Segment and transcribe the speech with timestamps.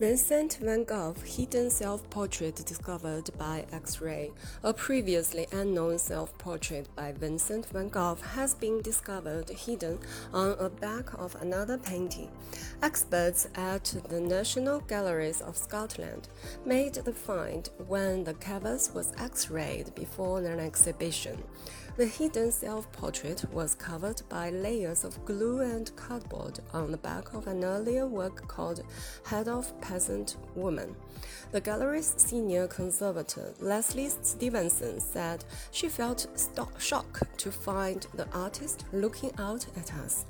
[0.00, 4.32] Vincent van Gogh hidden self-portrait discovered by X-ray.
[4.64, 10.00] A previously unknown self-portrait by Vincent van Gogh has been discovered hidden
[10.32, 12.28] on a back of another painting.
[12.82, 16.28] Experts at the National Galleries of Scotland
[16.66, 21.40] made the find when the canvas was X-rayed before an exhibition.
[21.96, 27.46] The hidden self-portrait was covered by layers of glue and cardboard on the back of
[27.46, 28.82] an earlier work called
[29.24, 30.96] Head of Peasant Woman.
[31.52, 36.26] The gallery's senior conservator, Lesley Stevenson, said she felt
[36.78, 40.24] shocked to find the artist looking out at us.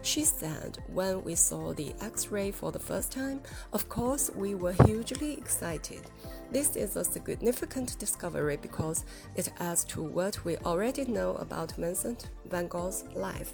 [0.00, 3.42] She said, When we saw the X ray for the first time,
[3.74, 6.00] of course we were hugely excited.
[6.50, 9.04] This is a significant discovery because
[9.36, 13.52] it adds to what we already know about Vincent van Gogh's life.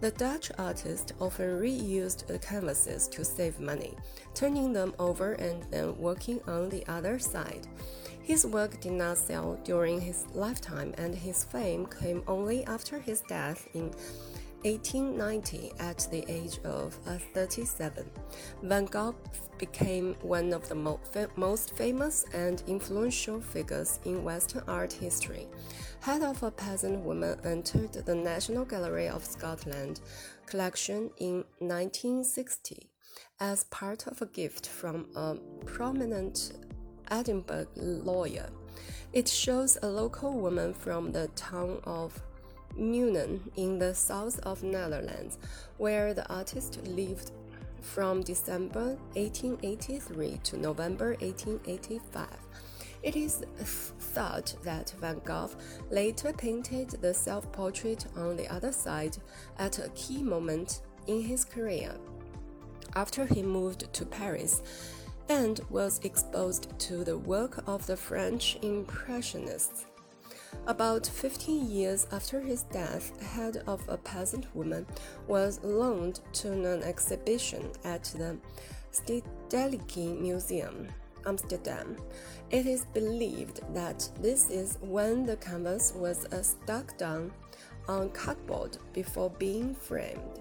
[0.00, 3.94] The Dutch artist often reused the canvases to save money,
[4.34, 7.66] turning them over and then working on the other side.
[8.22, 13.20] His work did not sell during his lifetime, and his fame came only after his
[13.20, 13.92] death in
[14.64, 18.10] 1890 at the age of uh, 37.
[18.62, 19.14] Van Gogh
[19.58, 20.98] became one of the mo
[21.36, 25.46] most famous and influential figures in Western art history.
[26.00, 30.00] Head of a peasant woman entered the National Gallery of Scotland
[30.46, 32.88] collection in 1960
[33.40, 36.52] as part of a gift from a prominent
[37.10, 38.48] Edinburgh lawyer.
[39.12, 42.20] It shows a local woman from the town of
[42.78, 45.38] Nuenen in the south of Netherlands,
[45.78, 47.32] where the artist lived
[47.80, 52.26] from December 1883 to November 1885.
[53.02, 55.50] It is thought that Van Gogh
[55.90, 59.18] later painted the self portrait on the other side
[59.58, 61.94] at a key moment in his career.
[62.96, 64.62] After he moved to Paris
[65.28, 69.84] and was exposed to the work of the French Impressionists.
[70.66, 74.86] About 15 years after his death, Head of a Peasant Woman
[75.28, 78.38] was loaned to an exhibition at the
[78.92, 80.88] Stedelijk Museum,
[81.26, 81.96] Amsterdam.
[82.50, 87.32] It is believed that this is when the canvas was uh, stuck down
[87.88, 90.40] on cardboard before being framed.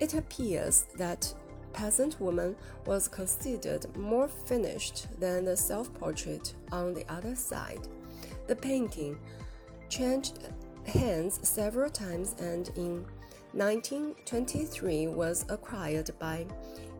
[0.00, 1.32] It appears that
[1.72, 7.88] Peasant Woman was considered more finished than the self portrait on the other side.
[8.46, 9.18] The painting
[9.88, 10.48] changed
[10.86, 13.04] hands several times and in
[13.52, 16.46] 1923 was acquired by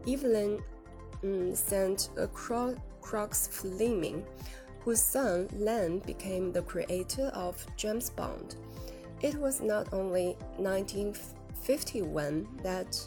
[0.07, 0.63] Evelyn
[1.25, 2.11] um, St.
[2.33, 4.25] Croix Fleming,
[4.81, 8.57] whose son Len became the creator of James Bond.
[9.21, 13.01] It was not only 1951 that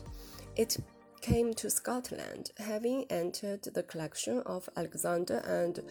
[0.56, 0.78] it
[1.22, 5.81] came to Scotland, having entered the collection of Alexander and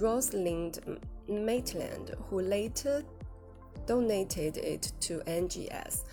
[0.00, 0.80] Rosalind
[1.28, 3.02] Maitland, who later
[3.86, 6.04] donated it to NGS.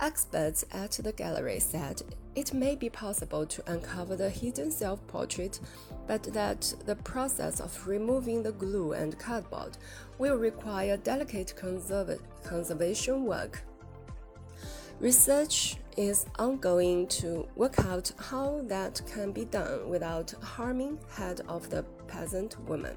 [0.00, 2.02] Experts at the gallery said
[2.34, 5.60] it may be possible to uncover the hidden self portrait,
[6.06, 9.76] but that the process of removing the glue and cardboard
[10.18, 11.54] will require delicate
[12.42, 13.62] conservation work.
[15.00, 21.68] Research is ongoing to work out how that can be done without harming head of
[21.68, 22.96] the peasant woman.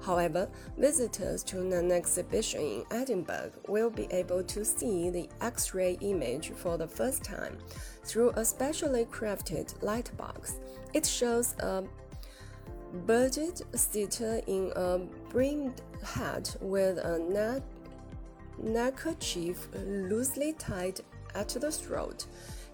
[0.00, 5.98] However, visitors to an exhibition in Edinburgh will be able to see the X ray
[6.00, 7.58] image for the first time
[8.04, 10.60] through a specially crafted light box.
[10.94, 11.82] It shows a
[13.04, 17.62] bearded sitter in a brimmed hat with a neck
[18.62, 21.00] neckerchief loosely tied
[21.34, 22.26] at the throat.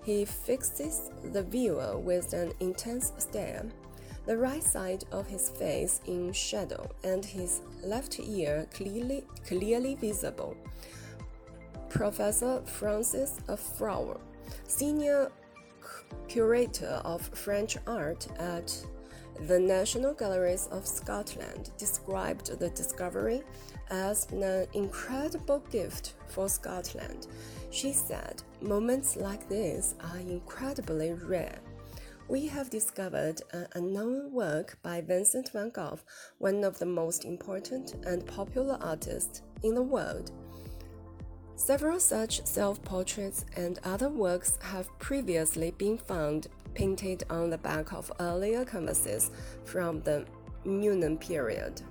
[0.04, 3.66] He fixes the viewer with an intense stare
[4.28, 10.54] the right side of his face in shadow and his left ear clearly, clearly visible.
[11.88, 14.20] Professor Frances Flower,
[14.66, 15.32] senior
[16.28, 18.70] curator of French art at
[19.46, 23.42] the National Galleries of Scotland, described the discovery
[23.90, 27.28] as an incredible gift for Scotland.
[27.70, 31.58] She said, Moments like this are incredibly rare
[32.28, 35.98] we have discovered an unknown work by Vincent van Gogh,
[36.36, 40.30] one of the most important and popular artists in the world.
[41.56, 47.92] Several such self portraits and other works have previously been found painted on the back
[47.92, 49.32] of earlier canvases
[49.64, 50.24] from the
[50.64, 51.82] Nuenen period.